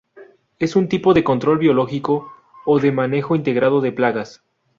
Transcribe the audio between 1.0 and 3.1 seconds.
de control biológico o de